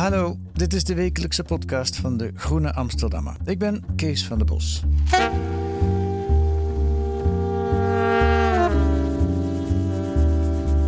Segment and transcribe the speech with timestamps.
[0.00, 3.36] Hallo, dit is de wekelijkse podcast van de Groene Amsterdammer.
[3.44, 4.82] Ik ben Kees van der Bos.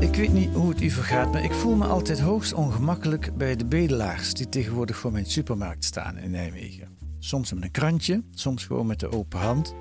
[0.01, 3.57] Ik weet niet hoe het u vergaat, maar ik voel me altijd hoogst ongemakkelijk bij
[3.57, 6.89] de bedelaars die tegenwoordig voor mijn supermarkt staan in Nijmegen.
[7.19, 9.75] Soms met een krantje, soms gewoon met de open hand.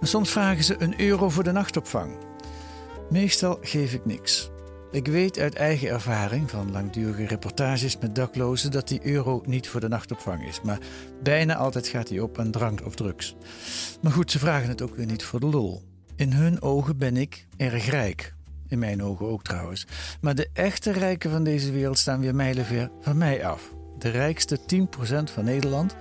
[0.00, 2.16] En soms vragen ze een euro voor de nachtopvang.
[3.10, 4.52] Meestal geef ik niks.
[4.94, 9.80] Ik weet uit eigen ervaring van langdurige reportages met daklozen dat die euro niet voor
[9.80, 10.60] de nachtopvang is.
[10.60, 10.78] Maar
[11.22, 13.36] bijna altijd gaat die op aan drank of drugs.
[14.00, 15.82] Maar goed, ze vragen het ook weer niet voor de lol.
[16.16, 18.34] In hun ogen ben ik erg rijk.
[18.68, 19.86] In mijn ogen ook trouwens.
[20.20, 23.74] Maar de echte rijken van deze wereld staan weer mijlenver van mij af.
[23.98, 25.96] De rijkste 10% van Nederland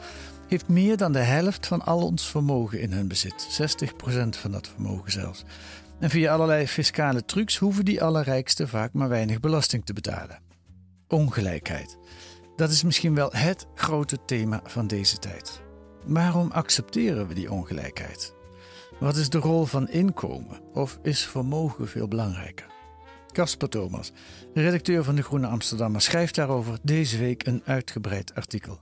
[0.48, 3.48] heeft meer dan de helft van al ons vermogen in hun bezit.
[3.86, 5.44] 60% van dat vermogen zelfs.
[6.04, 10.40] En via allerlei fiscale trucs hoeven die allerrijksten vaak maar weinig belasting te betalen.
[11.08, 11.98] Ongelijkheid.
[12.56, 15.62] Dat is misschien wel het grote thema van deze tijd.
[16.06, 18.34] Waarom accepteren we die ongelijkheid?
[19.00, 22.66] Wat is de rol van inkomen of is vermogen veel belangrijker?
[23.32, 24.12] Casper Thomas,
[24.54, 28.82] redacteur van de Groene Amsterdammer, schrijft daarover deze week een uitgebreid artikel.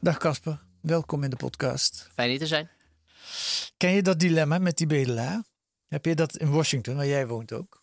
[0.00, 2.10] Dag Casper, welkom in de podcast.
[2.14, 2.70] Fijn hier te zijn.
[3.76, 5.50] Ken je dat dilemma met die bedelaar?
[5.92, 7.82] Heb je dat in Washington, waar jij woont ook?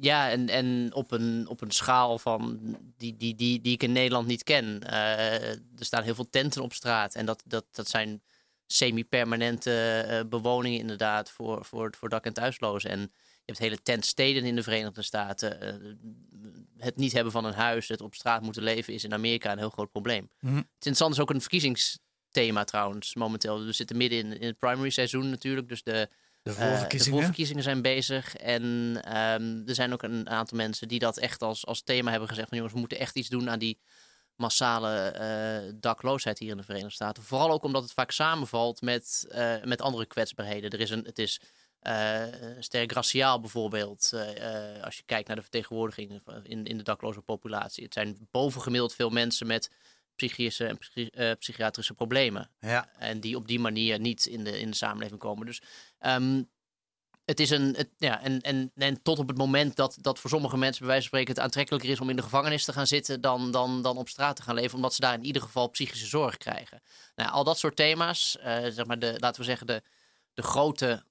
[0.00, 2.58] Ja, en, en op, een, op een schaal van
[2.96, 4.82] die, die, die, die ik in Nederland niet ken.
[4.82, 7.14] Eh, er staan heel veel tenten op straat.
[7.14, 8.22] En dat, dat, dat zijn
[8.66, 12.90] semi-permanente eh, bewoningen inderdaad voor, voor, voor dak- en thuislozen.
[12.90, 15.60] En je hebt hele tentsteden in de Verenigde Staten.
[15.60, 15.74] Eh,
[16.76, 19.58] het niet hebben van een huis, het op straat moeten leven, is in Amerika een
[19.58, 20.30] heel groot probleem.
[20.40, 20.56] Mhm.
[20.56, 23.64] Het interessante is ook een verkiezingsthema trouwens momenteel.
[23.64, 25.68] We zitten midden in, in het primary seizoen natuurlijk.
[25.68, 26.08] Dus de,
[26.48, 27.62] De eh, de voorverkiezingen?
[27.62, 28.36] zijn bezig.
[28.36, 32.28] En ehm, er zijn ook een aantal mensen die dat echt als, als thema hebben
[32.28, 32.48] gezegd.
[32.48, 33.78] Van jongens, we moeten echt iets doen aan die
[34.36, 37.22] massale eh, dakloosheid hier in de Verenigde Staten.
[37.22, 40.70] Vooral ook omdat het vaak samenvalt met, eh, met andere kwetsbaarheden.
[40.70, 41.40] Er is een, het is
[42.58, 44.12] sterk raciaal bijvoorbeeld.
[44.82, 47.84] als je kijkt naar de vertegenwoordiging in, in de dakloze populatie.
[47.84, 49.70] Het zijn bovengemiddeld veel mensen met
[50.18, 52.50] psychische en psychi- eh, psychiatrische problemen.
[52.60, 52.88] Ja.
[52.98, 55.46] En die op die manier niet in de, in de samenleving komen.
[55.46, 55.62] Dus
[55.98, 56.42] ehm,
[57.24, 57.74] het is een.
[57.76, 60.88] Het, ja, en, en, en tot op het moment dat, dat voor sommige mensen, bij
[60.88, 63.82] wijze van spreken, het aantrekkelijker is om in de gevangenis te gaan zitten dan, dan,
[63.82, 66.82] dan op straat te gaan leven, omdat ze daar in ieder geval psychische zorg krijgen.
[67.14, 69.82] Nou, al dat soort thema's, eh, zeg maar, de, laten we zeggen, de,
[70.34, 71.04] de grote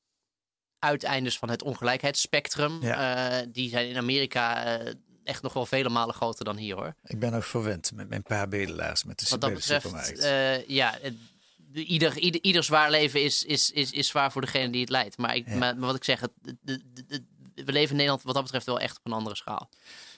[0.79, 4.77] uiteindes van het ongelijkheidsspectrum, eh, die zijn in Amerika
[5.27, 6.93] echt nog wel vele malen groter dan hier hoor.
[7.03, 10.97] Ik ben ook verwend met mijn paar bedelaars met de Wat dat betreft, eh, ja,
[11.73, 15.17] ieder, ieder, ieder zwaar leven is, is, is, is zwaar voor degene die het leidt.
[15.17, 15.55] Maar, ik, Ja.
[15.55, 16.81] maar, maar wat ik zeg, het, de-
[17.55, 19.69] we leven in Nederland wat dat betreft wel echt op een andere schaal.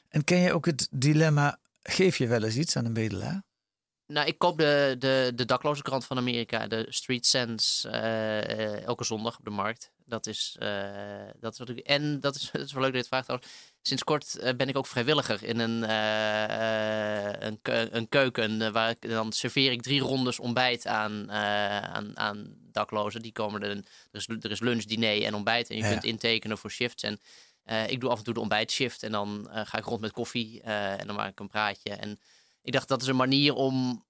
[0.09, 3.43] En ken je ook het dilemma, geef je wel eens iets aan een bedelaar?
[4.07, 8.83] Nou, ik koop de, de, de dakloze krant van Amerika, de Street Sense, eh, eh,
[8.83, 9.91] elke zondag op de markt.
[10.09, 13.05] Dat is, eh, dat is wat ik, en dat is, dat is wel leuk dat
[13.09, 13.47] je het vraagt.
[13.81, 17.59] Sinds kort eh, ben ik ook vrijwilliger in een, eh, een,
[17.97, 18.71] een keuken.
[18.73, 23.21] waar ik, dan serveer ik drie rondes ontbijt aan, aan, aan daklozen.
[23.21, 25.69] Die komen er, er, is, er is lunch, diner en ontbijt.
[25.69, 25.89] En je Ja.
[25.89, 27.03] kunt intekenen voor shifts.
[27.03, 27.19] En
[27.87, 29.03] ik doe af en toe de ontbijtshift.
[29.03, 31.89] En dan ga ik rond met koffie en dan maak ik een praatje.
[31.89, 32.19] En
[32.61, 34.07] ik dacht, dat is een manier om.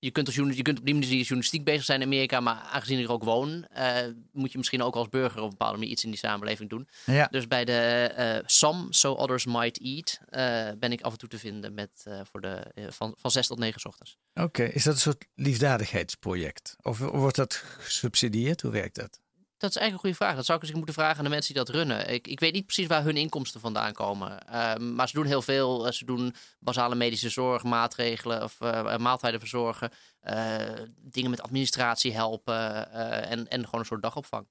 [0.00, 2.98] Je kunt, als je kunt op die manier journalistiek bezig zijn in Amerika, maar aangezien
[2.98, 3.96] ik er ook woon, eh,
[4.32, 6.88] moet je misschien ook als burger op een bepaalde manier iets in die samenleving doen.
[7.04, 7.26] Ja.
[7.30, 7.72] Dus bij de
[8.16, 12.06] eh Some, So Others Might Eat, eh, ben ik af en toe te vinden met,
[12.30, 14.18] voor de, van, van 6 tot 9 's ochtends.
[14.34, 16.76] Oké, is dat een soort liefdadigheidsproject?
[16.82, 18.60] Of wordt dat gesubsidieerd?
[18.60, 19.20] Hoe werkt dat?
[19.58, 20.36] Dat is eigenlijk een goede vraag.
[20.36, 22.08] Dat zou ik eens moeten vragen aan de mensen die dat runnen.
[22.12, 24.46] Ik, ik weet niet precies waar hun inkomsten vandaan komen.
[24.46, 25.86] Ehm, maar ze doen heel veel.
[25.86, 29.90] Eh, Ze doen basale medische zorg, maatregelen of eh, maaltijden verzorgen.
[30.20, 32.92] eh, dingen met administratie helpen.
[32.92, 34.46] eh, en, en gewoon een soort dagopvang.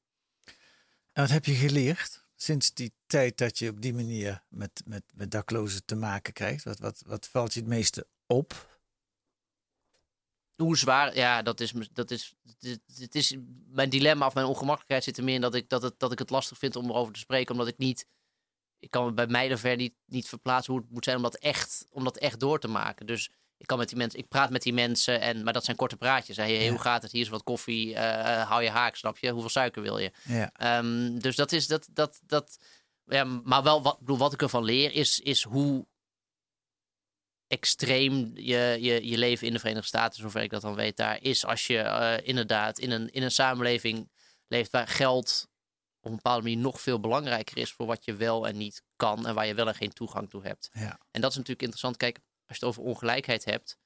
[1.13, 5.03] En wat heb je geleerd sinds die tijd dat je op die manier met, met,
[5.13, 6.63] met daklozen te maken krijgt?
[6.63, 8.76] Wat, wat, wat valt je het meeste op?
[10.57, 12.33] Hoe zwaar, ja, dat is, dat is,
[12.98, 13.36] dit is
[13.68, 16.19] mijn dilemma of mijn ongemakkelijkheid zit er meer in dat ik, dat, het, dat ik
[16.19, 18.07] het lastig vind om erover te spreken, omdat ik niet,
[18.80, 21.24] ik kan me bij mij er ver niet, niet verplaatsen hoe het moet zijn om
[21.24, 23.06] dat echt, om dat echt door te maken.
[23.06, 25.77] Dus ik kan met die mensen, ik praat met die mensen, en, maar dat zijn
[25.77, 26.38] korte praatjes.
[26.38, 26.69] Hey, Ja.
[26.69, 27.12] Hoe gaat het?
[27.12, 29.31] Hier is wat koffie, eh, hou je haak, snap je?
[29.31, 30.12] Hoeveel suiker wil je?
[30.24, 30.51] Ja.
[30.53, 32.57] Ehm, dus dat is dat, dat, dat.
[33.06, 35.86] Ja, maar wel wat, ik bedoel, wat ik ervan leer is, is hoe
[37.48, 41.24] extreem je, je, je leven in de Verenigde Staten, zover ik dat dan weet, daar
[41.24, 41.46] is.
[41.46, 44.12] Als je eh, inderdaad in een, in een samenleving
[44.48, 45.48] leeft waar geld
[46.00, 49.28] op een bepaalde manier nog veel belangrijker is voor wat je wel en niet kan
[49.28, 50.70] en waar je wel en geen toegang toe hebt.
[50.74, 51.00] Ja.
[51.12, 51.98] En dat is natuurlijk interessant.
[51.98, 53.78] Kijk, als je het over ongelijkheid hebt,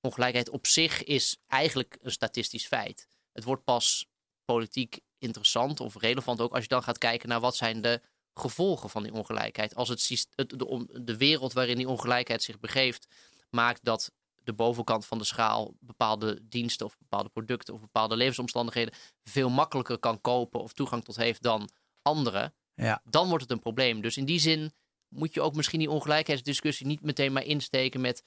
[0.00, 3.08] ongelijkheid op zich is eigenlijk een statistisch feit.
[3.32, 4.06] Het wordt pas
[4.44, 8.00] politiek interessant of relevant ook als je dan gaat kijken naar wat zijn de
[8.38, 9.74] gevolgen van die ongelijkheid.
[9.74, 13.06] Als het, het de, de wereld waarin die ongelijkheid zich begeeft
[13.50, 14.12] maakt dat
[14.44, 18.94] de bovenkant van de schaal bepaalde diensten of bepaalde producten of bepaalde levensomstandigheden
[19.24, 21.68] veel makkelijker kan kopen of toegang tot heeft dan
[22.02, 23.00] anderen, Ja.
[23.04, 24.00] dan wordt het een probleem.
[24.00, 24.72] Dus in die zin
[25.08, 28.22] moet je ook misschien die ongelijkheidsdiscussie niet meteen maar insteken met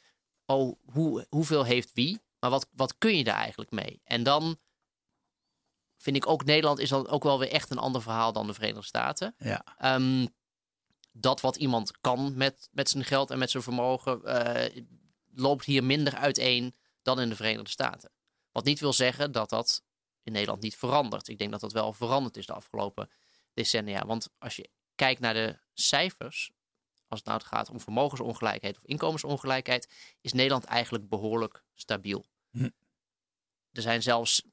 [0.45, 4.01] oh, hoe, hoeveel heeft wie, maar wat, wat kun je daar eigenlijk mee?
[4.03, 4.57] En dan
[6.01, 8.53] vind ik ook Nederland is dan ook wel weer echt een ander verhaal dan de
[8.53, 9.35] Verenigde Staten.
[9.37, 9.63] Ja.
[9.77, 10.27] Ehm,
[11.11, 14.83] dat wat iemand kan met, met zijn geld en met zijn vermogen eh,
[15.33, 18.11] loopt hier minder uiteen dan in de Verenigde Staten.
[18.51, 19.83] Wat niet wil zeggen dat dat
[20.23, 21.27] in Nederland niet verandert.
[21.27, 23.09] Ik denk dat dat wel veranderd is de afgelopen
[23.53, 24.05] decennia.
[24.05, 26.51] Want als je kijkt naar de cijfers,
[27.07, 29.89] als het nou gaat om vermogensongelijkheid of inkomensongelijkheid,
[30.21, 32.25] is Nederland eigenlijk behoorlijk stabiel.
[32.51, 32.69] Hm.
[33.71, 34.43] Er zijn zelfs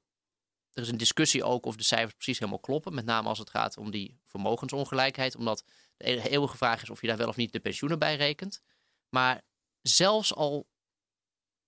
[0.76, 2.94] er is een discussie ook of de cijfers precies helemaal kloppen.
[2.94, 5.36] Met name als het gaat om die vermogensongelijkheid.
[5.36, 5.64] Omdat
[5.96, 8.60] de e- eeuwige vraag is of je daar wel of niet de pensioenen bij rekent.
[9.08, 9.42] Maar
[9.82, 10.66] zelfs al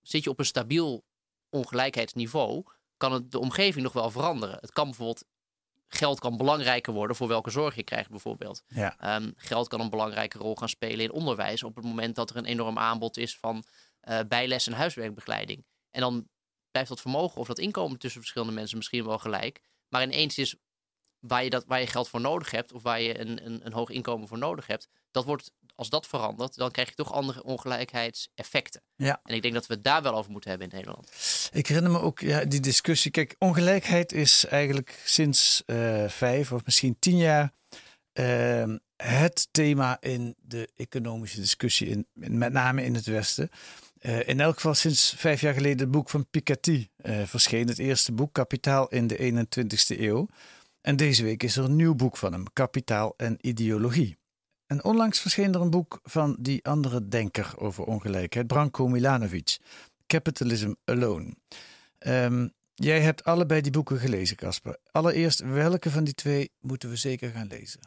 [0.01, 1.05] zit je op een stabiel
[1.49, 2.63] ongelijkheidsniveau,
[2.97, 4.57] kan het de omgeving nog wel veranderen.
[4.61, 5.25] Het kan bijvoorbeeld,
[5.87, 8.63] geld kan belangrijker worden voor welke zorg je krijgt bijvoorbeeld.
[8.67, 8.99] Ja.
[8.99, 12.35] Ehm, geld kan een belangrijke rol gaan spelen in onderwijs op het moment dat er
[12.35, 13.63] een enorm aanbod is van
[13.99, 15.65] eh, bijles en huiswerkbegeleiding.
[15.91, 16.27] En dan
[16.71, 19.61] blijft dat vermogen of dat inkomen tussen verschillende mensen misschien wel gelijk.
[19.89, 20.55] Maar ineens is
[21.19, 23.73] waar je, dat, waar je geld voor nodig hebt of waar je een, een, een
[23.73, 27.43] hoog inkomen voor nodig hebt, dat wordt, als dat verandert, dan krijg je toch andere
[27.43, 28.81] ongelijkheidseffecten.
[28.95, 29.19] Ja.
[29.23, 31.09] En ik denk dat we het daar wel over moeten hebben in Nederland.
[31.53, 33.11] Ik herinner me ook ja, die discussie.
[33.11, 37.53] Kijk, ongelijkheid is eigenlijk sinds eh, vijf of misschien tien jaar
[38.19, 43.49] ehm, het thema in de economische discussie, in, met name in het Westen.
[43.99, 47.67] Eh, in elk geval sinds vijf jaar geleden het boek van Piketty eh, verscheen.
[47.67, 50.27] Het eerste boek, Kapitaal in de 21ste eeuw.
[50.81, 54.17] En deze week is er een nieuw boek van hem, Kapitaal en Ideologie.
[54.65, 59.57] En onlangs verscheen er een boek van die andere denker over ongelijkheid, Branko Milanovic,
[60.07, 61.35] Capitalism Alone.
[61.97, 64.77] Ehm, jij hebt allebei die boeken gelezen, Casper.
[64.91, 67.79] Allereerst, welke van die twee moeten we zeker gaan lezen?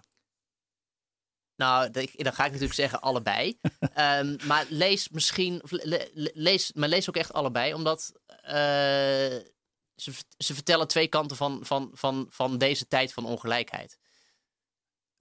[1.56, 3.58] Nou, dan ga ik natuurlijk zeggen allebei.
[3.94, 8.52] Ehm, maar lees misschien, of le- le- lees, maar lees ook echt allebei, omdat eh,
[9.96, 13.98] ze, ze vertellen twee kanten van, van, van, van deze tijd van ongelijkheid.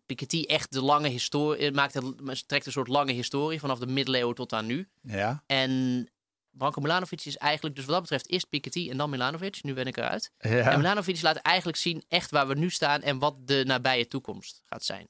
[0.05, 4.35] Piketty echt de lange historie, maakt het, trekt een soort lange historie vanaf de middeleeuwen
[4.35, 4.89] tot aan nu.
[5.01, 6.09] Ja, En
[6.49, 9.63] Branko Milanovic is eigenlijk, dus wat dat betreft, eerst Piketty en dan Milanovic.
[9.63, 10.31] Nu ben ik eruit.
[10.37, 10.77] En ja.
[10.77, 14.83] Milanovic laat eigenlijk zien echt waar we nu staan en wat de nabije toekomst gaat
[14.83, 15.07] zijn.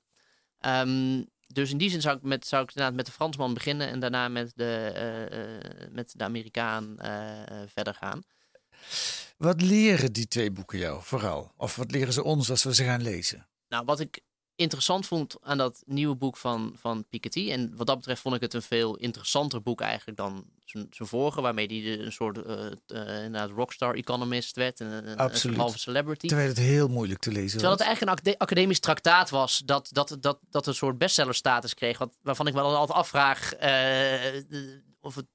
[0.61, 3.87] Ehm, dus in die zin zou ik, met, zou ik inderdaad met de Fransman beginnen
[3.87, 8.23] en daarna met de, eh, eh, met de Amerikaan eh, verder gaan.
[9.37, 11.51] Wat leren die twee boeken jou vooral?
[11.57, 13.47] Of wat leren ze ons als we ze gaan lezen?
[13.67, 14.19] Nou, wat ik
[14.55, 18.41] interessant vond aan dat nieuwe boek van, van Piketty, en wat dat betreft vond ik
[18.41, 22.37] het een veel interessanter boek eigenlijk dan zijn, vorige, waarmee hij een soort
[22.87, 25.55] inderdaad rockstar economist werd en een, een, Absoluut.
[25.55, 26.27] een halve celebrity.
[26.27, 27.87] Terwijl het heel moeilijk te lezen Terwijl het was.
[27.87, 31.97] eigenlijk een acade- academisch traktaat was dat, dat, dat, dat een soort bestsellerstatus kreeg.
[31.97, 34.41] Wat, waarvan ik me dan altijd afvraag eh,
[35.03, 35.25] of het,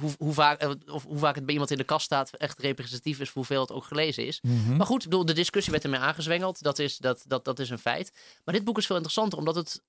[0.00, 3.20] hoe, hoe, vaak, of hoe vaak het bij iemand in de kast staat echt representatief
[3.20, 4.40] is voor hoeveel het ook gelezen is.
[4.42, 4.76] Mhm.
[4.76, 6.62] Maar goed, bedoel, de discussie werd ermee aangezwengeld.
[6.62, 8.12] Dat is, dat, dat, dat is een feit.
[8.44, 9.82] Maar dit boek is veel interessanter omdat het,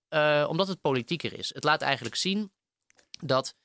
[0.50, 1.52] omdat het politieker is.
[1.54, 2.52] Het laat eigenlijk zien
[3.20, 3.56] dat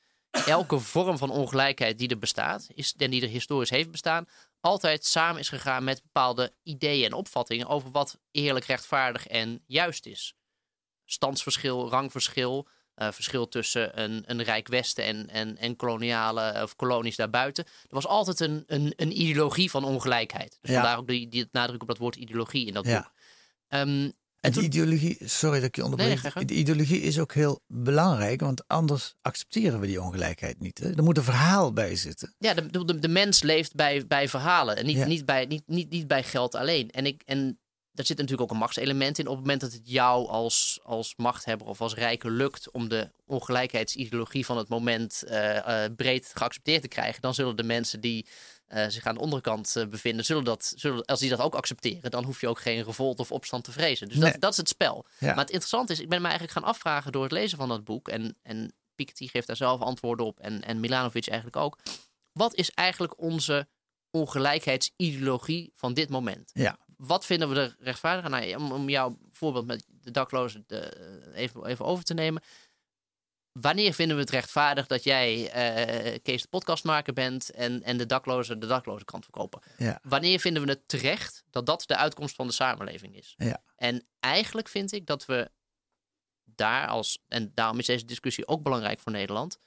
[0.46, 4.28] elke vorm van ongelijkheid die er bestaat, is, en die er historisch heeft bestaan,
[4.60, 10.06] altijd samen is gegaan met bepaalde ideeën en opvattingen over wat eerlijk, rechtvaardig en juist
[10.06, 10.34] is.
[11.04, 17.16] Standsverschil, rangverschil, uh, verschil tussen een, een rijk Westen en, en, en koloniale of kolonies
[17.16, 17.64] daarbuiten.
[17.64, 20.58] Er was altijd een, een, een ideologie van ongelijkheid.
[20.60, 20.80] Dus Ja.
[20.80, 22.96] vandaar ook die, die nadruk op dat woord ideologie in dat Ja.
[22.96, 23.12] boek.
[23.68, 24.10] Ehm,
[24.42, 26.48] En die ideologie, sorry dat ik je onderbreek.
[26.48, 30.78] de ideologie is ook heel belangrijk, want anders accepteren we die ongelijkheid niet.
[30.78, 30.96] Hè?
[30.96, 32.34] Er moet een verhaal bij zitten.
[32.38, 35.06] Ja, de, de, de mens leeft bij, bij verhalen en niet, Ja.
[35.06, 36.90] niet, bij, niet, niet, niet bij geld alleen.
[36.90, 37.58] En, ik, en
[37.92, 39.26] daar zit natuurlijk ook een machtselement in.
[39.26, 43.10] Op het moment dat het jou als, als machthebber of als rijke lukt om de
[43.26, 48.26] ongelijkheidsideologie van het moment eh, eh, breed geaccepteerd te krijgen, dan zullen de mensen die
[48.72, 52.10] eh, zich aan de onderkant eh, bevinden, zullen dat, zullen, als die dat ook accepteren,
[52.10, 54.08] dan hoef je ook geen revolt of opstand te vrezen.
[54.08, 54.30] Dus Nee.
[54.32, 55.06] dat, dat is het spel.
[55.18, 55.26] Ja.
[55.26, 57.84] Maar het interessante is, ik ben me eigenlijk gaan afvragen door het lezen van dat
[57.84, 61.78] boek, en, en Piketty geeft daar zelf antwoorden op, en, en Milanovic eigenlijk ook.
[62.32, 63.68] Wat is eigenlijk onze
[64.62, 66.50] ongelijkheidsideologie van dit moment?
[66.54, 66.78] Ja.
[66.96, 68.30] Wat vinden we er rechtvaardig aan?
[68.30, 72.42] Nou, om, om jouw voorbeeld met de daklozen de- even, even over te nemen.
[73.52, 78.06] Wanneer vinden we het rechtvaardig dat jij eh, Kees de podcastmaker bent en, en de
[78.06, 79.60] daklozen de dakloze kant verkopen?
[79.76, 79.98] Ja.
[80.02, 83.34] Wanneer vinden we het terecht dat dat de uitkomst van de samenleving is?
[83.36, 83.62] Ja.
[83.76, 85.50] En eigenlijk vind ik dat we
[86.44, 89.58] daar als, en daarom is deze discussie ook belangrijk voor Nederland.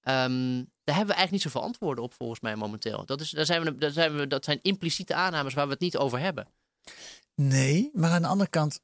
[0.00, 3.06] ehm, daar hebben we eigenlijk niet zoveel antwoorden op volgens mij momenteel.
[3.06, 5.80] Dat, is, daar zijn we, daar zijn we, dat zijn impliciete aannames waar we het
[5.80, 6.48] niet over hebben.
[7.34, 8.80] Nee, maar aan de andere kant,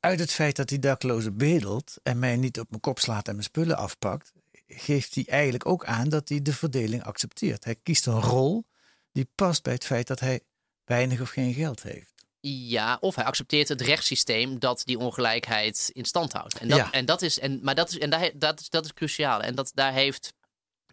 [0.00, 3.32] uit- het feit dat die dakloze bedelt en mij niet op mijn kop slaat en
[3.32, 4.32] mijn spullen afpakt,
[4.66, 7.64] geeft hij eigenlijk ook aan dat hij de verdeling accepteert.
[7.64, 8.64] Hij kiest een rol
[9.12, 10.40] die past bij het feit dat hij
[10.84, 12.08] weinig of geen geld heeft.
[12.40, 16.58] Ja, of hij accepteert het rechtssysteem dat die ongelijkheid in stand houdt.
[16.58, 16.92] En dat, Ja.
[16.92, 19.40] en dat is, en, maar dat is, en daar, dat is, dat is cruciaal.
[19.42, 20.34] En dat, daar heeft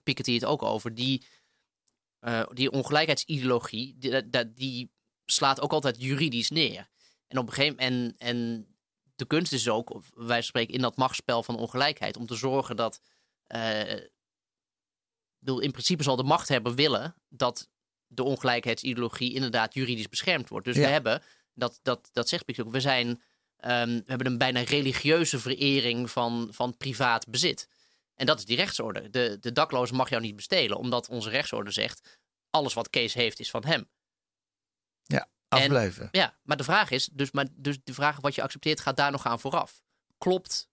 [0.04, 0.96] Piketty het ook over.
[0.96, 1.26] Die,
[2.20, 4.92] eh, die ongelijkheidsideologie, die, die, die
[5.26, 6.90] slaat ook altijd juridisch neer.
[7.28, 8.68] En op een gegeven en, en
[9.18, 13.02] de kunst is ook, wij spreken in dat machtsspel van ongelijkheid, om te zorgen dat.
[13.48, 14.10] ik
[15.40, 17.70] bedoel, in principe zal de machthebber willen dat
[18.08, 20.66] de ongelijkheidsideologie inderdaad juridisch beschermd wordt.
[20.66, 20.82] Dus Ja.
[20.82, 23.22] we hebben, dat, dat, dat zegt Piketty ook, we, zijn,
[23.58, 27.68] ehm, we hebben een bijna religieuze verering van, van privaat bezit.
[28.16, 29.10] En dat is die rechtsorde.
[29.10, 32.20] De, de dakloze mag jou niet bestelen, omdat onze rechtsorde zegt:
[32.50, 33.90] alles wat Kees heeft is van hem.
[35.50, 36.08] Afblijven.
[36.12, 39.12] Ja, maar de vraag is, dus, maar, dus de vraag wat je accepteert gaat daar
[39.12, 39.82] nog aan vooraf.
[40.18, 40.68] Klopt,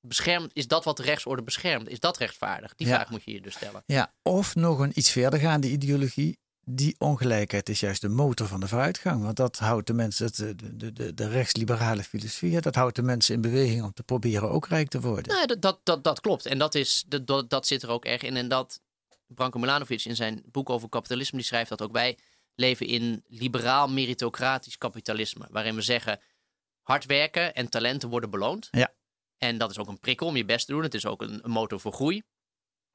[0.00, 1.88] beschermt, is dat wat de rechtsorde beschermt?
[1.88, 2.74] Is dat rechtvaardig?
[2.74, 2.94] Die Ja.
[2.94, 3.82] vraag moet je je dus stellen.
[3.86, 6.40] Ja, of nog een iets verdergaande ideologie.
[6.64, 9.22] Die ongelijkheid is juist de motor van de vooruitgang.
[9.22, 13.34] Want dat houdt de mensen, de, de, de, de rechtsliberale filosofie, dat houdt de mensen
[13.34, 15.34] in beweging om te proberen ook rijk te worden.
[15.34, 16.46] Nou, dat, dat, dat, dat klopt.
[16.46, 18.36] En dat, is, dat, dat, dat zit er ook erg in.
[18.36, 18.80] En dat
[19.26, 21.92] Branko Milanovic in zijn boek over kapitalisme, die schrijft dat ook.
[21.92, 22.18] Wij
[22.54, 25.48] leven in liberaal meritocratisch kapitalisme.
[25.50, 26.20] Waarin we zeggen,
[26.82, 28.68] hard werken en talenten worden beloond.
[28.70, 28.94] Ja.
[29.38, 30.82] En dat is ook een prikkel om je best te doen.
[30.82, 32.22] Het is ook een, een motor voor groei.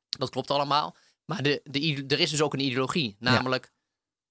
[0.10, 0.96] Dat klopt allemaal.
[1.26, 3.16] Maar de, de, er is dus ook een ideologie.
[3.20, 3.72] Namelijk,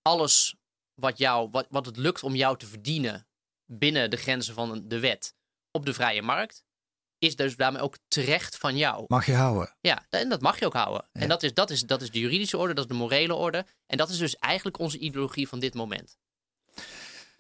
[0.03, 0.57] alles
[0.95, 3.29] wat, jou, wat, wat het lukt om jou te verdienen
[3.65, 5.35] binnen de grenzen van de wet
[5.71, 6.65] op de vrije markt,
[7.27, 9.05] is dus daarmee ook terecht van jou.
[9.07, 9.75] Mag je houden.
[9.81, 11.09] Ja, en dat mag je ook houden.
[11.13, 11.21] Ja.
[11.21, 13.67] En dat is, dat, is, dat is de juridische orde, dat is de morele orde.
[13.87, 16.17] En dat is dus eigenlijk onze ideologie van dit moment.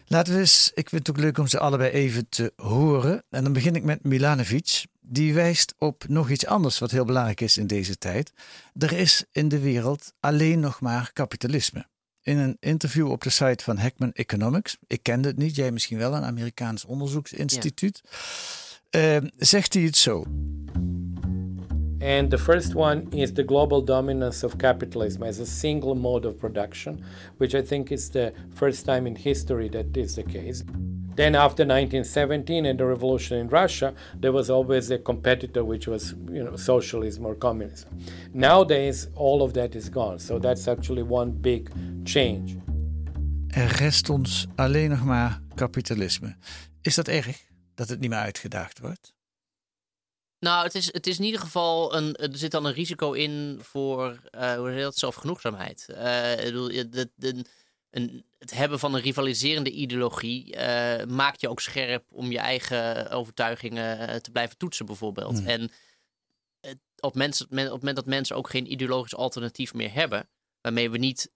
[0.09, 3.25] Laten we eens, ik vind het ook leuk om ze allebei even te horen.
[3.31, 4.85] En dan begin ik met Milanovic.
[5.00, 8.33] Die wijst op nog iets anders wat heel belangrijk is in deze tijd.
[8.78, 11.87] Er is in de wereld alleen nog maar kapitalisme.
[12.23, 15.99] In een interview op de site van Heckman Economics, ik kende het niet, jij misschien
[15.99, 18.00] wel, een Amerikaans onderzoeksinstituut,
[18.90, 20.25] eh, zegt hij het zo.
[22.00, 26.38] And the first one is the global dominance of capitalism as a single mode of
[26.38, 27.02] production,
[27.38, 30.62] which I think is the first time in history that is the case.
[31.16, 36.14] Then, after 1917 and the revolution in Russia, there was always a competitor, which was
[36.31, 37.88] you know socialism or communism.
[38.35, 40.19] Nowadays, all of that is gone.
[40.19, 41.71] So that's actually one big
[42.05, 42.57] change.
[43.49, 46.37] Er rest ons alleen nog maar kapitalisme.
[46.83, 47.46] Is dat erg
[47.76, 49.14] dat het niet meer uitgedaagd wordt?
[50.38, 52.14] Nou, het is, het is in ieder geval een.
[52.16, 54.21] Er zit dan een risico in voor.
[54.30, 54.97] eh hoe heet dat?
[54.99, 55.88] Zelfgenoegzaamheid.
[55.88, 57.45] Eh, ik bedoel, de, de,
[57.90, 60.54] een, het hebben van een rivaliserende ideologie.
[60.56, 65.38] eh, maakt je ook scherp om je eigen overtuigingen te blijven toetsen, bijvoorbeeld.
[65.38, 65.47] Hmm.
[65.47, 65.71] En
[67.00, 70.28] op, mensen, men- op het moment dat mensen ook geen ideologisch alternatief meer hebben.
[70.61, 71.30] waarmee we niet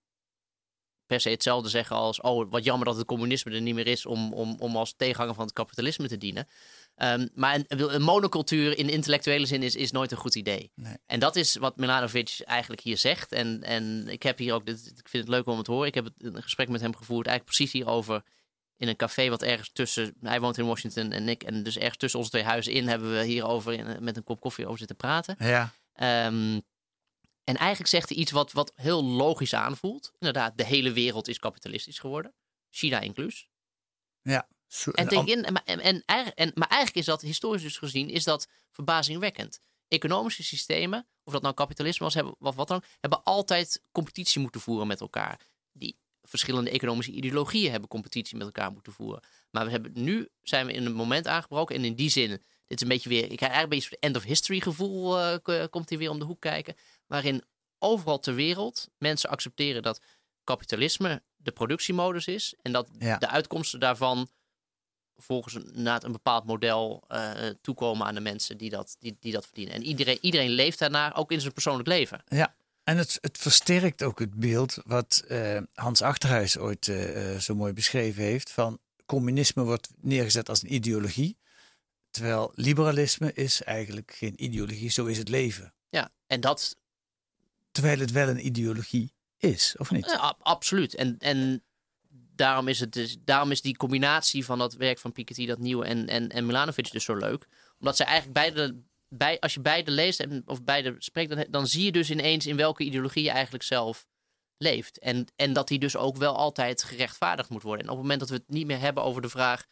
[1.10, 2.20] per se hetzelfde zeggen als.
[2.20, 5.34] Oh, wat jammer dat het communisme er niet meer is om, om, om als tegenhanger
[5.34, 6.48] van het kapitalisme te dienen.
[6.94, 10.72] Ehm, maar een, een, monocultuur in intellectuele zin is, is nooit een goed idee.
[10.74, 10.96] Nee.
[11.06, 13.32] En dat is wat Milanovic eigenlijk hier zegt.
[13.32, 15.86] En, en ik heb hier ook, dit, ik vind het leuk om het te horen.
[15.86, 18.22] Ik heb een gesprek met hem gevoerd, eigenlijk precies hierover.
[18.76, 21.42] In een café wat ergens tussen, hij woont in Washington en ik.
[21.42, 24.40] En dus ergens tussen onze twee huizen in hebben we hierover in, met een kop
[24.40, 25.36] koffie over zitten praten.
[25.38, 25.72] Ja.
[26.26, 26.62] Um,
[27.44, 30.12] en eigenlijk zegt hij iets wat, wat heel logisch aanvoelt.
[30.18, 32.34] Inderdaad, de hele wereld is kapitalistisch geworden.
[32.70, 33.48] China inclus.
[34.22, 34.48] Ja.
[34.92, 39.58] En, tegen, en, en, en, maar eigenlijk is dat, historisch dus gezien, is dat verbazingwekkend.
[39.88, 44.60] Economische systemen, of dat nou kapitalisme was, hebben, of wat dan hebben altijd competitie moeten
[44.60, 45.40] voeren met elkaar.
[45.72, 49.22] Die verschillende economische ideologieën hebben competitie met elkaar moeten voeren.
[49.50, 51.76] Maar we hebben, nu zijn we in een moment aangebroken.
[51.76, 54.16] En in die zin, dit is een beetje weer, ik krijg eigenlijk een beetje end
[54.16, 56.74] of history gevoel, uh, komt hier weer om de hoek kijken.
[57.10, 57.44] Waarin
[57.78, 60.00] overal ter wereld mensen accepteren dat
[60.44, 62.54] kapitalisme de productiemodus is.
[62.62, 64.28] En dat de uitkomsten daarvan
[65.16, 69.44] volgens een, een bepaald model uh, toekomen aan de mensen die dat, die, die dat
[69.46, 69.74] verdienen.
[69.74, 72.22] En iedereen, iedereen leeft daarnaar, ook in zijn persoonlijk leven.
[72.28, 77.54] Ja, en het, het versterkt ook het beeld wat uh, Hans Achterhuis ooit uh, zo
[77.54, 81.38] mooi beschreven heeft: van communisme wordt neergezet als een ideologie.
[82.10, 85.74] Terwijl liberalisme is eigenlijk geen ideologie, zo is het leven.
[85.88, 86.78] Ja, en dat.
[87.70, 90.06] Terwijl het wel een ideologie is, of niet?
[90.06, 90.94] Ja, absoluut.
[90.94, 91.64] En, en
[92.34, 95.84] daarom is, het dus, daarom is die combinatie van dat werk van Piketty, dat nieuwe
[95.84, 97.46] en, en, en Milanovic dus zo leuk.
[97.78, 101.66] Omdat zij eigenlijk beide, bij, als je beide leest en, of beide spreekt, dan, dan
[101.66, 104.06] zie je dus ineens in welke ideologie je eigenlijk zelf
[104.56, 104.98] leeft.
[104.98, 107.86] En, en dat die dus ook wel altijd gerechtvaardigd moet worden.
[107.86, 109.66] En op het moment dat we het niet meer hebben over de vraag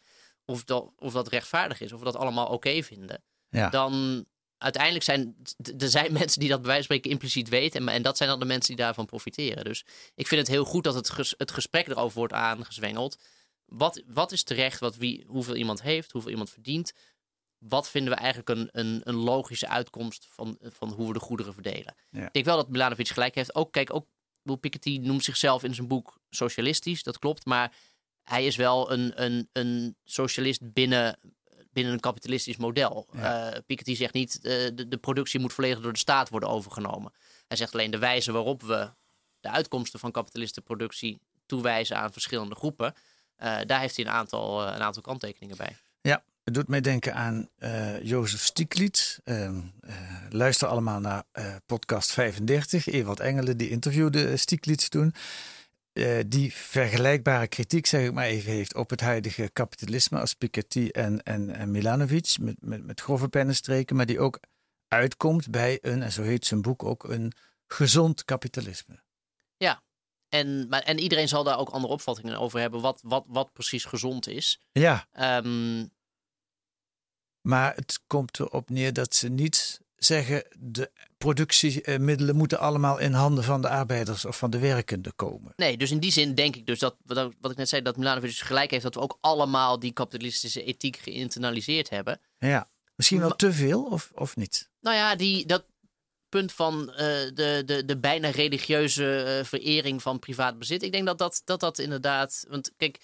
[0.45, 3.69] of dat, of dat rechtvaardig is, of we dat allemaal oké vinden, ja.
[3.69, 4.25] dan
[4.59, 5.35] uiteindelijk zijn
[5.77, 7.81] er zijn mensen die dat bij wijze van spreken impliciet weten.
[7.81, 9.63] En, en dat zijn dan de mensen die daarvan profiteren.
[9.63, 9.85] Dus
[10.15, 13.17] ik vind het heel goed dat het, ges, het gesprek erover wordt aangezwengeld.
[13.65, 16.93] Wat, wat is terecht, wat wie, hoeveel iemand heeft, hoeveel iemand verdient.
[17.57, 21.53] Wat vinden we eigenlijk een, een, een logische uitkomst van, van hoe we de goederen
[21.53, 21.95] verdelen?
[22.11, 22.25] Ja.
[22.25, 23.55] Ik denk wel dat Milanovic gelijk heeft.
[23.55, 24.07] Ook, kijk, ook
[24.59, 27.45] Piketty noemt zichzelf in zijn boek socialistisch, dat klopt.
[27.45, 27.75] Maar
[28.23, 31.19] hij is wel een, een, een socialist binnen
[31.71, 33.07] binnen een kapitalistisch model.
[33.11, 33.53] Ja.
[33.53, 34.41] Uh, Piketty zegt niet uh,
[34.73, 37.13] de, de productie moet volledig door de staat worden overgenomen.
[37.47, 38.89] Hij zegt alleen de wijze waarop we
[39.39, 40.11] de uitkomsten van
[40.65, 42.93] productie toewijzen aan verschillende groepen.
[43.43, 45.77] Uh, daar heeft hij een aantal, een aantal kanttekeningen bij.
[46.01, 47.49] Ja, het doet mij denken aan
[48.01, 49.17] Jozef Stiglitz.
[49.23, 49.61] Ehm,
[50.29, 51.23] luister allemaal naar
[51.65, 52.87] podcast 35.
[52.87, 55.13] Ewald Engelen die interviewde Stiglitz toen.
[55.99, 60.87] Uh, die vergelijkbare kritiek, zeg ik maar even, heeft op het huidige kapitalisme als Piketty
[60.91, 64.39] en, en, en Milanovic, met, met, met grove pennenstreken, maar die ook
[64.87, 67.33] uitkomt bij een, en zo heet zijn boek ook, een
[67.67, 69.03] gezond kapitalisme.
[69.57, 69.83] Ja,
[70.29, 73.85] en, maar, en iedereen zal daar ook andere opvattingen over hebben, wat, wat, wat precies
[73.85, 74.61] gezond is.
[74.71, 75.07] Ja.
[75.37, 75.91] Um...
[77.41, 83.43] Maar het komt erop neer dat ze niet zeggen de productiemiddelen moeten allemaal in handen
[83.43, 85.53] van de arbeiders of van de werkenden komen.
[85.55, 86.95] Nee, dus in die zin denk ik dus dat,
[87.39, 90.63] wat ik net zei, dat Milanovic dus gelijk heeft dat we ook allemaal die kapitalistische
[90.63, 92.19] ethiek geïnternaliseerd hebben.
[92.37, 94.69] Ja, misschien wel te veel of, of niet?
[94.81, 95.65] Nou ja, die, dat
[96.29, 100.83] punt van uh, de, de, de bijna religieuze uh, verering van privaat bezit.
[100.83, 102.99] Ik denk dat dat, dat, dat inderdaad, want kijk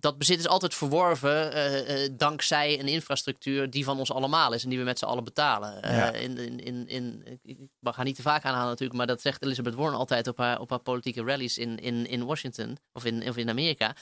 [0.00, 4.62] dat bezit is altijd verworven uh, uh, dankzij een infrastructuur die van ons allemaal is
[4.62, 5.84] en die we met z'n allen betalen.
[5.84, 6.12] Uh, ja.
[6.12, 9.74] in, in, in, in, ik ga niet te vaak aanhalen natuurlijk, maar dat zegt Elizabeth
[9.74, 13.36] Warren altijd op haar, op haar politieke rallies in, in, in Washington of in, of
[13.36, 13.94] in Amerika.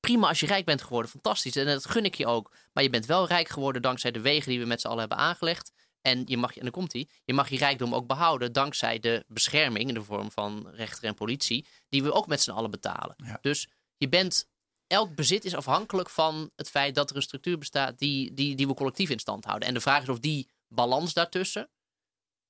[0.00, 1.56] prima als je rijk bent geworden, fantastisch.
[1.56, 2.52] En dat gun ik je ook.
[2.72, 5.18] Maar je bent wel rijk geworden dankzij de wegen die we met z'n allen hebben
[5.18, 5.72] aangelegd.
[6.00, 9.24] En je mag, en dan komt hij, je mag je rijkdom ook behouden dankzij de
[9.28, 13.14] bescherming in de vorm van rechter en politie, die we ook met z'n allen betalen.
[13.24, 13.38] Ja.
[13.40, 14.46] Dus je bent
[14.88, 18.66] elk bezit is afhankelijk van het feit dat er een structuur bestaat die, die, die
[18.66, 19.68] we collectief in stand houden.
[19.68, 21.70] En de vraag is of die balans daartussen,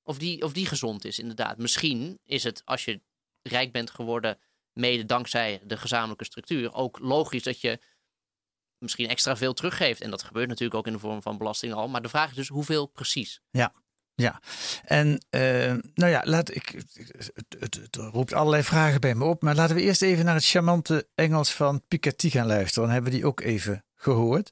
[0.03, 1.57] of die, of die gezond is, inderdaad.
[1.57, 3.01] Misschien is het, als je
[3.41, 4.39] rijk bent geworden,
[4.73, 7.79] mede dankzij de gezamenlijke structuur, ook logisch dat je
[8.77, 10.01] misschien extra veel teruggeeft.
[10.01, 11.87] En dat gebeurt natuurlijk ook in de vorm van belasting al.
[11.87, 13.41] Maar de vraag is dus hoeveel precies.
[13.49, 13.73] Ja,
[14.19, 14.41] ja,
[14.83, 19.41] en uh, nou ja, laat ik, het, het, het, roept allerlei vragen bij me op.
[19.41, 22.83] Maar laten we eerst even naar het charmante Engels van Piketty gaan luisteren.
[22.83, 24.49] Dan hebben we die ook even gehoord.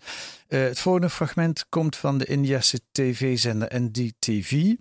[0.48, 4.74] Uh, het volgende fragment komt van de Indiase tv-zender NDTV.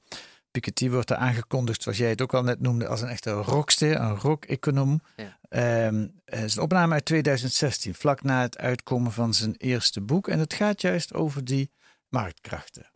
[0.50, 3.96] Piketty wordt er aangekondigd, zoals jij het ook al net noemde, als een echte rockster,
[3.96, 5.00] een rock-econoom.
[5.16, 5.86] Ja.
[5.86, 10.28] Um, het is een opname uit 2016, vlak na het uitkomen van zijn eerste boek.
[10.28, 11.70] En het gaat juist over die
[12.08, 12.86] marktkrachten.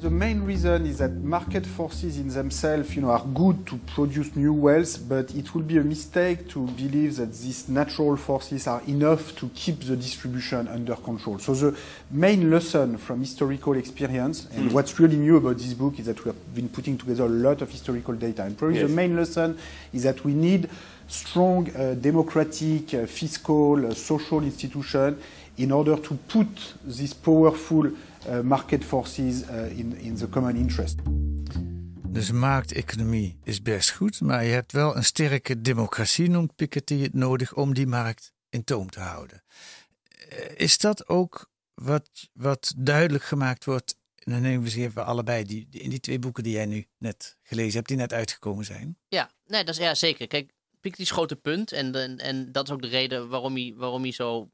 [0.00, 4.34] The main reason is that market forces in themselves, you know, are good to produce
[4.34, 8.80] new wealth, but it will be a mistake to believe that these natural forces are
[8.88, 11.38] enough to keep the distribution under control.
[11.38, 11.76] So the
[12.10, 16.30] main lesson from historical experience, and what's really new about this book is that we
[16.30, 18.88] have been putting together a lot of historical data, and probably Yes.
[18.88, 19.58] the main lesson
[19.92, 20.70] is that we need
[21.08, 25.18] strong uh, democratic, uh, fiscal, uh, social institution
[25.60, 30.96] in order to put these powerful uh, market forces uh, in, in the common interest.
[32.08, 37.14] Dus markteconomie is best goed, maar je hebt wel een sterke democratie, noemt Piketty het
[37.14, 39.42] nodig, om die markt in toom te houden.
[40.28, 45.04] Eh, Is dat ook wat, wat duidelijk gemaakt wordt, en dan nemen we ze even
[45.06, 48.12] allebei, die, die- in die twee boeken die jij nu net gelezen hebt, die net
[48.12, 48.96] uitgekomen zijn?
[49.08, 50.26] Ja, nee, dat is ja, zeker.
[50.26, 54.02] Kijk, Piketty's grote punt, en, en, en dat is ook de reden waarom hij, waarom
[54.02, 54.50] hij zo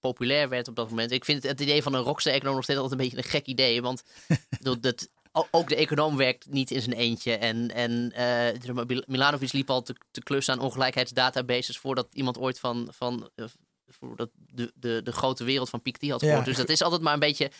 [0.00, 1.10] populair werd op dat moment.
[1.10, 3.46] Ik vind het, het idee van een rockster-econoom nog steeds altijd een beetje een gek
[3.46, 4.02] idee, want
[4.60, 5.08] dat,
[5.50, 7.36] ook de econoom werkt niet in zijn eentje.
[7.36, 12.88] En, en eh, Milanovic liep al te, te klussen aan ongelijkheidsdatabases voordat iemand ooit van,
[12.90, 13.44] van eh,
[13.86, 16.26] voordat de, de, de grote wereld van Piketty had Ja.
[16.26, 16.46] gehoord.
[16.46, 17.50] Dus dat is altijd maar een beetje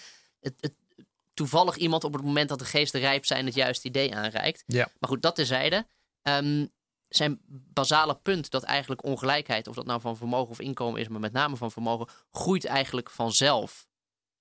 [0.40, 0.72] het, het,
[1.35, 4.62] toevallig iemand op het moment dat de geesten rijp zijn het juiste idee aanreikt.
[4.66, 4.88] Ja.
[4.98, 5.87] Maar goed, dat terzijde.
[6.22, 6.66] Ehm
[7.09, 11.21] zijn basale punt dat eigenlijk ongelijkheid, of dat nou van vermogen of inkomen is, maar
[11.21, 13.87] met name van vermogen, groeit eigenlijk vanzelf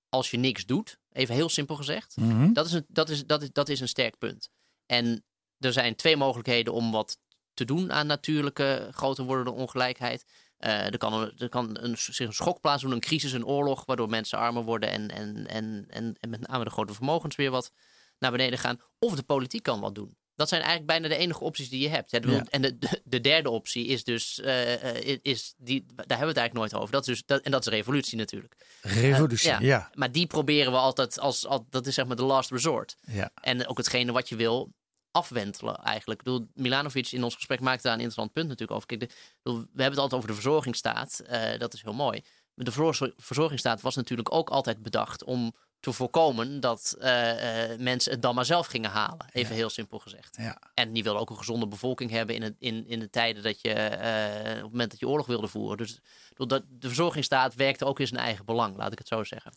[0.10, 1.00] als je niks doet.
[1.12, 2.16] Even heel simpel gezegd.
[2.16, 2.54] Mhm.
[2.54, 4.50] Dat, is een, dat, is, dat, is, dat is een sterk punt.
[4.86, 5.26] En
[5.60, 7.20] er zijn twee mogelijkheden om wat
[7.54, 10.26] te doen aan natuurlijke groter wordende ongelijkheid.
[10.58, 13.86] Eh, er kan, een, er kan een, zich een schok plaatsdoen, een crisis, een oorlog,
[13.86, 17.52] waardoor mensen armer worden en, en, en, en, en met name de grote vermogens weer
[17.52, 17.72] wat
[18.20, 18.82] naar beneden gaan.
[19.00, 20.18] Of de politiek kan wat doen.
[20.38, 22.12] Dat zijn eigenlijk bijna de enige opties die je hebt.
[22.12, 22.44] Ja.
[22.50, 26.26] En de, de, de derde optie is dus, eh, eh, is die, daar hebben we
[26.28, 26.92] het eigenlijk nooit over.
[26.92, 28.56] Dat is dus, dat, en dat is revolutie natuurlijk.
[28.82, 29.90] Revolutie, Eh, ja.
[29.94, 32.96] Maar die proberen we altijd als, als, dat is zeg maar de last resort.
[33.06, 33.32] Ja.
[33.42, 34.74] En ook hetgene wat je wil
[35.12, 36.20] afwentelen eigenlijk.
[36.20, 38.88] Ik bedoel, Milanovic in ons gesprek maakte daar een interessant punt natuurlijk over.
[38.88, 39.10] Kijk, de,
[39.44, 41.22] bedoel, we hebben het altijd over de verzorgingsstaat.
[41.58, 42.22] dat is heel mooi.
[42.54, 45.56] Maar de verzor- verzorgingsstaat was natuurlijk ook altijd bedacht om
[45.88, 49.26] te voorkomen dat eh, eh, mensen het dan maar zelf gingen halen.
[49.32, 50.38] Even heel simpel gezegd.
[50.40, 50.62] Ja.
[50.74, 53.62] En die wilde ook een gezonde bevolking hebben in, het, in, in de tijden dat
[53.62, 55.78] je, eh, op het moment dat je oorlog wilde voeren.
[55.78, 59.08] Dus ik bedoel, dat, de verzorgingsstaat werkte ook in zijn eigen belang, laat ik het
[59.08, 59.52] zo zeggen.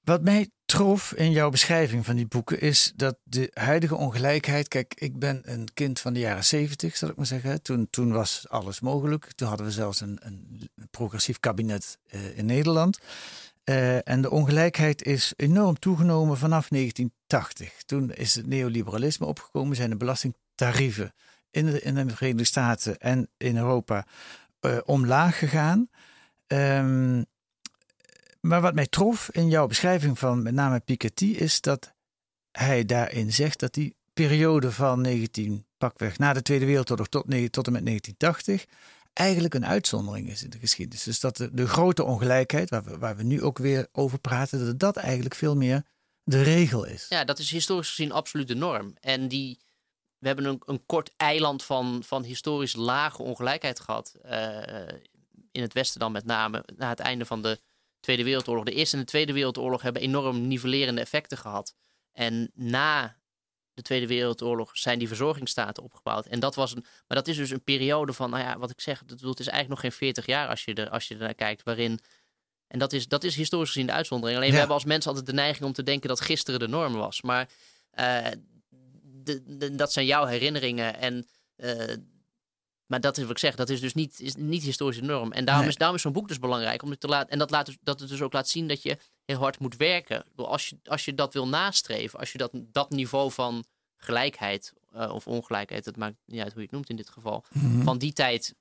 [0.00, 4.68] Wat mij trof in jouw beschrijving van die boeken is dat de huidige ongelijkheid.
[4.68, 7.62] Kijk, ik ben een kind van de jaren zeventig, zal ik maar zeggen.
[7.62, 9.32] Toen, toen was alles mogelijk.
[9.32, 11.98] Toen hadden we zelfs een, een progressief kabinet
[12.34, 12.98] in Nederland.
[13.70, 17.82] Eh, en de ongelijkheid is enorm toegenomen vanaf 1980.
[17.82, 21.14] Toen is het neoliberalisme opgekomen, zijn de belastingtarieven
[21.50, 24.06] in de, in de Verenigde Staten en in Europa
[24.60, 25.88] eh, omlaag gegaan.
[26.46, 27.22] Ehm,
[28.40, 31.94] maar wat mij trof in jouw beschrijving van met name Piketty is dat
[32.52, 37.66] hij daarin zegt dat die periode van 19 pakweg na de Tweede Wereldoorlog tot, tot
[37.66, 38.66] en met 1980
[39.12, 41.02] eigenlijk een uitzondering is in de geschiedenis.
[41.02, 44.78] Dus dat de, grote ongelijkheid, waar we, waar we nu ook weer over praten, dat
[44.78, 45.82] dat eigenlijk veel meer
[46.22, 47.06] de regel is.
[47.08, 48.94] Ja, dat is historisch gezien absoluut de norm.
[49.00, 49.58] En die,
[50.18, 54.14] we hebben een, een kort eiland van, van historisch lage ongelijkheid gehad.
[54.22, 54.86] eh,
[55.52, 57.60] in het Westen dan met name na het einde van de
[58.00, 58.64] Tweede Wereldoorlog.
[58.64, 61.74] De Eerste en de Tweede Wereldoorlog hebben enorm nivellerende effecten gehad.
[62.12, 63.19] En na
[63.74, 66.26] de Tweede Wereldoorlog zijn die verzorgingsstaten opgebouwd.
[66.26, 68.80] En dat was een, maar dat is dus een periode van, nou ja, wat ik
[68.80, 71.34] zeg, dat, is eigenlijk nog geen 40 jaar als je er, als je er naar
[71.34, 72.00] kijkt, waarin.
[72.66, 74.36] En dat is, dat is historisch gezien de uitzondering.
[74.38, 74.54] Alleen Ja.
[74.54, 77.22] we hebben als mensen altijd de neiging om te denken dat gisteren de norm was.
[77.22, 77.48] Maar
[77.90, 78.26] eh,
[79.02, 80.96] de, de- dat zijn jouw herinneringen.
[80.98, 81.94] En, eh,
[82.90, 85.32] maar dat is wat ik zeg, dat is dus niet, is niet historische norm.
[85.32, 85.72] En daarom Nee.
[85.72, 86.82] is, daarom is zo'n boek dus belangrijk.
[86.82, 88.82] Om het te laten, en dat, laat dus, dat het dus ook laat zien dat
[88.82, 90.24] je heel hard moet werken.
[90.36, 93.64] Als je, als je dat wil nastreven, als je dat, dat niveau van
[93.96, 97.44] gelijkheid eh, of ongelijkheid, het maakt niet uit hoe je het noemt in dit geval,
[97.50, 97.82] Mhm.
[97.82, 98.54] van die tijd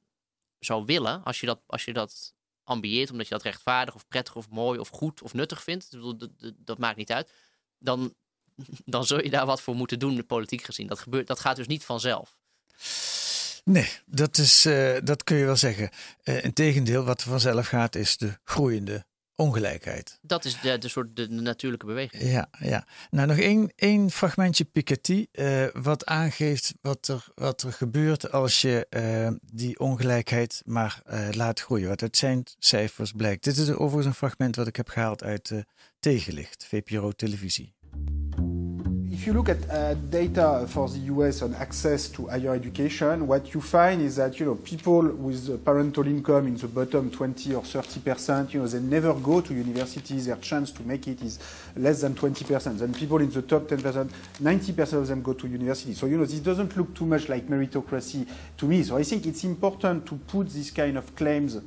[0.60, 4.36] zou willen, als je dat, als je dat ambieert, omdat je dat rechtvaardig of prettig
[4.36, 7.32] of mooi of goed of nuttig vindt, ik bedoel, dat, dat, dat maakt niet uit,
[7.80, 8.14] dan,
[8.86, 10.88] dan zul je daar wat voor moeten doen, politiek gezien.
[10.88, 12.38] Dat, gebeurt, dat gaat dus niet vanzelf.
[13.72, 15.90] Nee, dat, is, eh, dat kun je wel zeggen.
[16.24, 19.06] Uh, Integendeel, wat er vanzelf gaat, is de groeiende
[19.36, 20.20] ongelijkheid.
[20.22, 22.24] Dat is de, de soort de, de natuurlijke beweging.
[22.24, 22.88] Ja, ja.
[23.10, 28.62] Nou, nog één, één fragmentje Piketty, uh, wat aangeeft wat er, wat er gebeurt als
[28.62, 31.88] je uh, die ongelijkheid maar uh, laat groeien.
[31.88, 33.44] Wat uit zijn cijfers blijkt.
[33.44, 35.52] Dit is overigens een fragment wat ik heb gehaald uit
[36.00, 37.74] Tegenlicht, VPRO Televisie.
[39.20, 43.54] If you look at uh, data for the US on access to higher education, what
[43.54, 47.62] you find is that you know people with parental income in the bottom 20 or
[47.62, 50.28] 30 percent, you know, they never go to universities.
[50.28, 51.38] Their chance to make it is
[51.76, 52.80] less than 20 percent.
[52.80, 55.94] And people in the top 10 percent, 90 percent of them go to university.
[55.96, 58.84] So you know, this doesn't look too much like meritocracy to me.
[58.84, 61.58] So I think it's important to put this kind of claims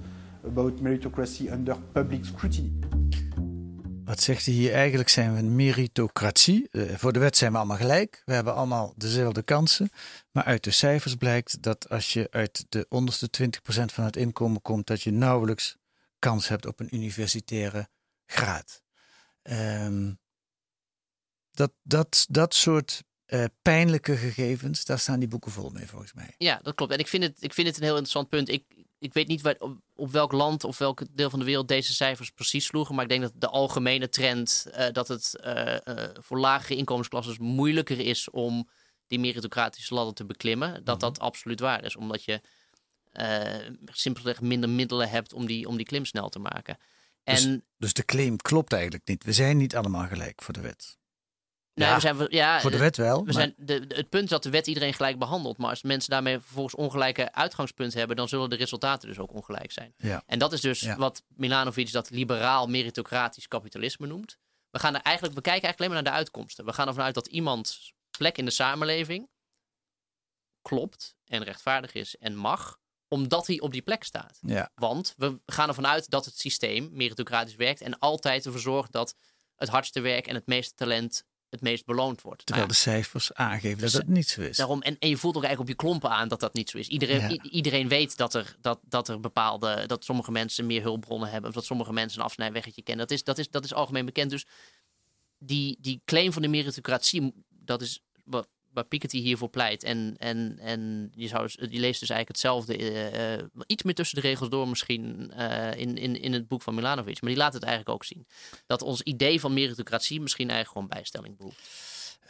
[0.42, 2.72] about meritocracy under public scrutiny.
[4.04, 4.72] Wat zegt hij hier?
[4.72, 6.68] Eigenlijk zijn we een meritocratie.
[6.70, 8.22] Uh, voor de wet zijn we allemaal gelijk.
[8.24, 9.90] We hebben allemaal dezelfde kansen.
[10.30, 14.62] Maar uit de cijfers blijkt dat als je uit de onderste 20% van het inkomen
[14.62, 15.76] komt, dat je nauwelijks
[16.18, 17.88] kans hebt op een universitaire
[18.26, 18.82] graad.
[19.42, 20.20] Um,
[21.50, 26.34] dat, dat, dat soort uh, pijnlijke gegevens, daar staan die boeken vol mee volgens mij.
[26.38, 26.92] Ja, dat klopt.
[26.92, 28.48] En ik vind het, ik vind het een heel interessant punt.
[28.48, 28.64] Ik,
[29.02, 29.56] ik weet niet waar,
[29.94, 32.94] op, welk land of welk deel van de wereld deze cijfers precies sloegen.
[32.94, 35.76] Maar ik denk dat de algemene trend uh, dat het uh,
[36.12, 38.68] voor lagere inkomensklassen moeilijker is om
[39.06, 40.84] die meritocratische ladder te beklimmen.
[40.84, 40.98] Dat mhm.
[40.98, 41.96] dat absoluut waar is.
[41.96, 42.40] Omdat je
[43.84, 46.78] simpelweg minder middelen hebt om die, om die klim snel te maken.
[47.24, 49.24] Dus- en, dus, dus de claim klopt eigenlijk niet.
[49.24, 50.98] We zijn niet allemaal gelijk voor de wet.
[51.74, 53.24] Nee, ja, we zijn, ja, voor de wet wel.
[53.24, 55.58] We zijn, de, het punt is dat de wet iedereen gelijk behandelt.
[55.58, 59.72] Maar als mensen daarmee vervolgens ongelijke uitgangspunten hebben, dan zullen de resultaten dus ook ongelijk
[59.72, 59.94] zijn.
[59.96, 60.22] Ja.
[60.26, 64.36] En dat is dus wat Milanovic dat liberaal meritocratisch kapitalisme noemt.
[64.70, 66.64] We, gaan er eigenlijk, we kijken eigenlijk alleen maar naar de uitkomsten.
[66.64, 69.30] We gaan ervan uit dat iemands plek in de samenleving
[70.62, 74.38] klopt en rechtvaardig is en mag, omdat hij op die plek staat.
[74.40, 74.70] Ja.
[74.74, 79.14] Want we gaan ervan uit dat het systeem meritocratisch werkt en altijd ervoor zorgt dat
[79.56, 82.46] het hardste werk en het meeste talent het meest beloond wordt.
[82.46, 84.56] Terwijl de cijfers aangeven dat het niet zo is.
[84.56, 86.78] Daarom, en, en je voelt ook eigenlijk op je klompen aan dat dat niet zo
[86.78, 86.88] is.
[86.88, 91.48] Iedereen, iedereen weet dat er, dat, dat er bepaalde, dat sommige mensen meer hulpbronnen hebben,
[91.48, 93.06] of dat sommige mensen een afsnijweggetje kennen.
[93.06, 94.30] Dat is, dat is, dat is algemeen bekend.
[94.30, 94.46] Dus
[95.38, 99.82] die, die claim van de meritocratie, dat is wat, waar Piketty hiervoor pleit.
[99.82, 102.78] En, en, en je, zou, je leest dus eigenlijk hetzelfde,
[103.38, 106.74] uh, iets meer tussen de regels door misschien uh, in, in, in het boek van
[106.74, 107.20] Milanovic.
[107.20, 108.26] Maar die laat het eigenlijk ook zien.
[108.66, 111.80] Dat ons idee van meritocratie misschien eigenlijk gewoon bijstelling behoeft.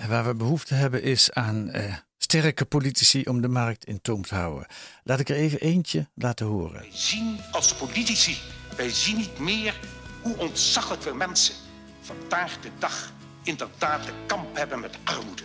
[0.09, 1.71] Waar we behoefte hebben is aan
[2.17, 4.67] sterke politici om de markt in toom te houden.
[5.05, 6.81] Laat ik er even eentje laten horen.
[6.81, 8.39] Wij zien als politici,
[8.77, 9.81] wij zien niet meer
[10.23, 11.55] hoe ontzaglijk veel mensen
[12.01, 15.43] vandaag de dag inderdaad de kamp hebben met armoede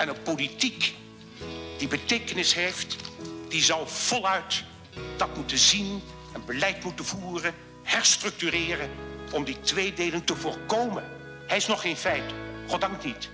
[0.00, 0.94] en een politiek
[1.78, 2.96] die betekenis heeft,
[3.48, 4.64] die zal voluit
[5.16, 6.02] dat moeten zien,
[6.34, 8.90] een beleid moeten voeren, herstructureren
[9.32, 11.04] om die tweedeling te voorkomen.
[11.46, 12.32] Hij is nog geen feit,
[12.68, 13.30] goddank niet.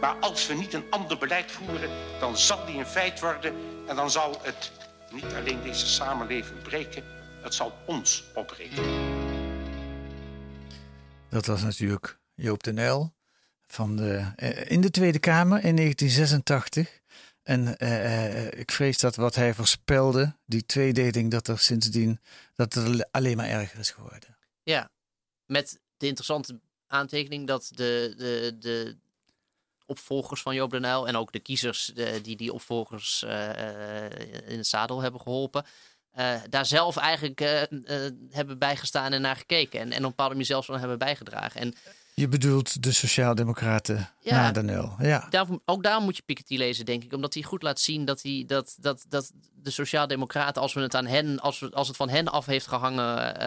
[0.00, 1.90] Maar als we niet een ander beleid voeren,
[2.20, 3.54] dan zal die een feit worden
[3.86, 4.72] en dan zal het
[5.10, 7.04] niet alleen deze samenleving breken,
[7.42, 8.84] het zal ons opbreken.
[11.28, 13.14] Dat was natuurlijk Joop de Nijl
[13.74, 17.02] van de, eh, in de Tweede Kamer in 1986.
[17.42, 22.20] En uh, ik vrees dat wat hij voorspelde, die tweedeling, dat er sindsdien
[22.54, 24.36] dat het alleen maar erger is geworden.
[24.62, 24.90] Ja,
[25.46, 28.96] met de interessante aantekening dat de, de, de
[29.86, 33.22] opvolgers van Joop den Uyl en ook de kiezers die die opvolgers
[34.46, 35.64] in het zadel hebben geholpen,
[36.48, 37.38] daar zelf eigenlijk
[38.30, 39.80] hebben bijgestaan en naar gekeken.
[39.80, 41.60] En, en op een bepaalde manier zelfs van hebben bijgedragen.
[41.60, 41.74] En
[42.14, 44.94] je bedoelt de Sociaaldemocraten ja, na de nul.
[44.98, 45.26] Ja.
[45.30, 47.12] Daarom, ook daarom moet je Piketty lezen, denk ik.
[47.12, 50.94] Omdat hij goed laat zien dat, hij, dat, dat, dat de Sociaaldemocraten, als, we het
[50.94, 53.42] aan hen, als, we, als het van hen af heeft gehangen.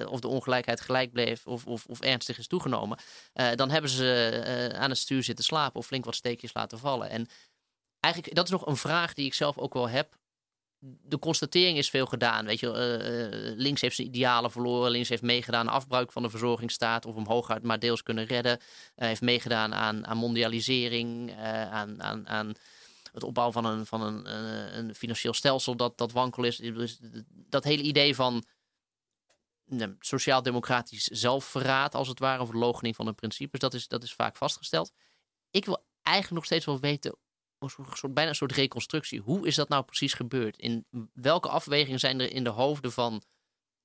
[0.00, 2.98] Uh, of de ongelijkheid gelijk bleef of, of, of ernstig is toegenomen.
[3.34, 6.78] Uh, dan hebben ze uh, aan het stuur zitten slapen of flink wat steekjes laten
[6.78, 7.10] vallen.
[7.10, 7.28] En
[8.00, 10.18] eigenlijk, dat is nog een vraag die ik zelf ook wel heb
[10.82, 12.46] de constatering is veel gedaan.
[12.46, 14.90] Weet je, uh, links heeft zijn idealen verloren.
[14.90, 17.06] Links heeft meegedaan aan afbruik van de verzorgingsstaat.
[17.06, 18.58] Of hem hooguit maar deels kunnen redden.
[18.60, 21.36] Uh, heeft meegedaan aan, aan mondialisering.
[21.70, 22.52] aan, aan, aan
[23.12, 24.34] het opbouwen van een, van een,
[24.78, 26.60] een financieel stelsel dat, dat wankel is.
[27.30, 28.44] Dat hele idee van
[29.98, 32.42] sociaal-democratisch zelfverraad, als het ware.
[32.42, 33.60] Of verloochening van de principes.
[33.60, 34.92] Dat is, dat is vaak vastgesteld.
[35.50, 37.16] Ik wil eigenlijk nog steeds wel weten
[37.60, 39.20] een soort, bijna een soort reconstructie.
[39.20, 40.56] Hoe is dat nou precies gebeurd?
[40.56, 43.22] In welke afwegingen zijn er in de hoofden van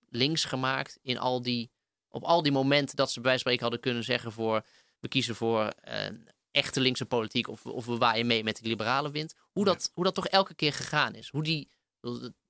[0.10, 1.72] links gemaakt in al die,
[2.10, 4.66] op al die momenten dat ze bij spreken hadden kunnen zeggen voor
[5.00, 6.08] we kiezen voor uh,
[6.52, 9.36] echte linkse politiek of, of we waaien mee met de liberale wind.
[9.52, 11.30] Hoe dat, hoe dat toch elke keer gegaan is.
[11.30, 11.72] Hoe die,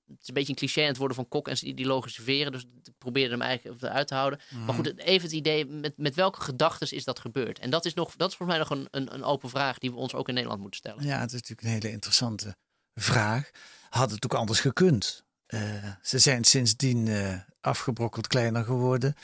[0.08, 2.52] het is een beetje een cliché aan het worden van kok en die ideologische veren.
[2.52, 4.40] Dus ik probeerde hem eigenlijk uit te houden.
[4.66, 5.08] Maar goed, mhm.
[5.08, 7.60] even het idee, met, met welke gedachten is dat gebeurd?
[7.60, 9.92] En dat is, nog, dat is voor mij nog een, een, een, open vraag die
[9.92, 11.04] we ons ook in Nederland moeten stellen.
[11.04, 12.56] Ja, het is natuurlijk een hele interessante
[12.94, 13.50] vraag.
[13.90, 15.24] Had het ook anders gekund?
[15.48, 15.62] Uh,
[16.02, 19.16] ze zijn sindsdien uh, afgebrokkeld kleiner geworden.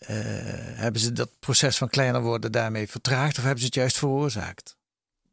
[0.00, 0.08] Uh,
[0.76, 4.76] hebben ze dat proces van kleiner worden daarmee vertraagd of hebben ze het juist veroorzaakt?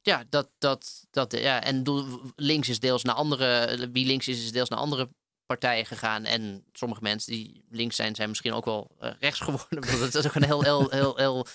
[0.01, 1.83] Ja, dat, dat, dat, ja, en
[2.35, 5.09] links is deels naar andere, wie links is, is deels naar andere
[5.45, 6.25] partijen gegaan.
[6.25, 9.99] En sommige mensen die links zijn, zijn misschien ook wel uh, rechts geworden.
[9.99, 11.47] dat is ook een heel, heel, heel, heel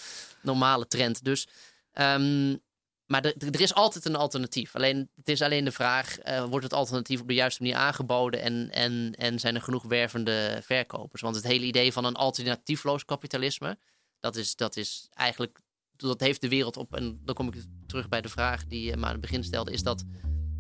[0.43, 1.25] normale trend.
[1.25, 1.47] Dus,
[1.93, 2.63] um,
[3.07, 4.75] maar er is altijd een alternatief.
[4.75, 8.41] Alleen, het is alleen de vraag, uh, wordt het alternatief op de juiste manier aangeboden
[8.41, 11.23] en, en, en zijn er genoeg wervende verkopers?
[11.23, 13.79] Want het hele idee van een alternatiefloos kapitalisme,
[14.21, 15.61] dat is, dat is eigenlijk,
[15.97, 17.55] dat heeft de wereld op, en dan kom ik
[17.87, 20.05] terug bij de vraag die je me aan het begin stelde, is dat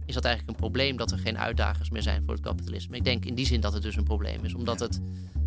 [0.06, 2.96] is dat eigenlijk een probleem dat er geen uitdagers meer zijn voor het kapitalisme.
[2.96, 5.00] Ik denk in die zin dat het dus een probleem is, omdat het,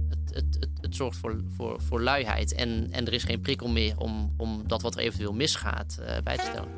[0.09, 3.67] het, het, het, het zorgt voor, voor, voor luiheid en, en er is geen prikkel
[3.67, 6.69] meer om, om dat wat er eventueel misgaat uh, bij te stellen.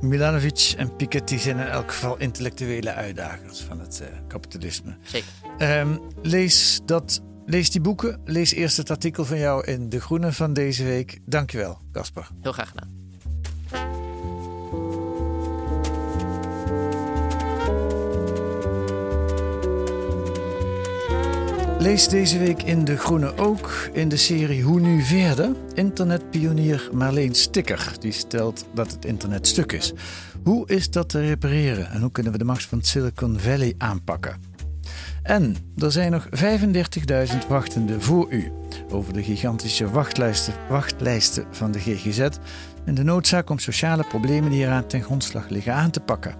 [0.00, 4.96] Milanovic en Piketty zijn in elk geval intellectuele uitdagers van het uh, kapitalisme.
[5.02, 5.28] Zeker.
[5.58, 8.20] Um, lees, dat, lees die boeken.
[8.24, 11.18] Lees eerst het artikel van jou in De Groene van deze week.
[11.24, 12.28] Dankjewel, Casper.
[12.40, 12.94] Heel graag gedaan.
[21.78, 25.56] Lees deze week in De Groene ook in de serie Hoe nu verder?
[25.74, 29.92] Internetpionier Marleen Sticker die stelt dat het internet stuk is.
[30.42, 34.45] Hoe is dat te repareren en hoe kunnen we de macht van Silicon Valley aanpakken?
[35.26, 38.52] En er zijn nog 35.000 wachtenden voor u
[38.90, 42.28] over de gigantische wachtlijsten, wachtlijsten van de GGZ
[42.84, 46.34] en de noodzaak om sociale problemen die eraan ten grondslag liggen aan te pakken.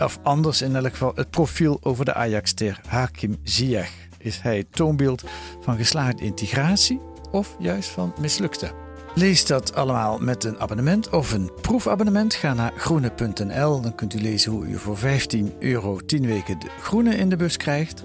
[0.00, 3.92] Of anders in elk geval het profiel over de Ajax-ster Hakim Ziyech.
[4.18, 5.24] Is hij het toonbeeld
[5.60, 7.00] van geslaagde integratie
[7.30, 8.85] of juist van mislukte?
[9.18, 12.34] Lees dat allemaal met een abonnement of een proefabonnement.
[12.34, 13.80] Ga naar groene.nl.
[13.80, 17.36] Dan kunt u lezen hoe u voor 15 euro 10 weken de groene in de
[17.36, 18.04] bus krijgt.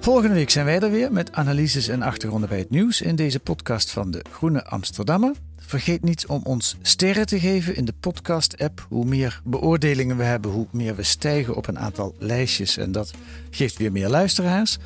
[0.00, 3.40] Volgende week zijn wij er weer met analyses en achtergronden bij het nieuws in deze
[3.40, 5.34] podcast van de Groene Amsterdammer.
[5.58, 8.86] Vergeet niet om ons sterren te geven in de podcast-app.
[8.88, 12.76] Hoe meer beoordelingen we hebben, hoe meer we stijgen op een aantal lijstjes.
[12.76, 13.10] En dat
[13.50, 14.78] geeft weer meer luisteraars.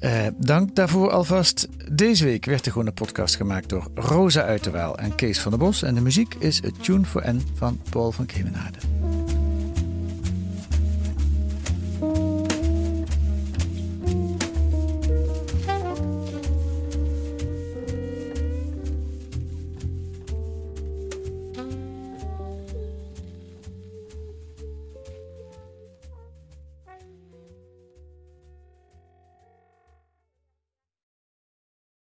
[0.00, 1.68] Uh, dank daarvoor alvast.
[1.92, 5.82] Deze week werd de Groene Podcast gemaakt door Rosa Uiterwaal en Kees van der Bos.
[5.82, 8.78] En de muziek is het Tune for N van Paul van Kemenade.